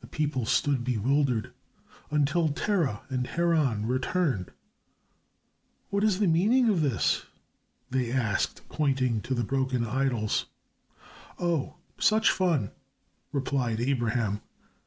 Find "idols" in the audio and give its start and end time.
9.86-10.46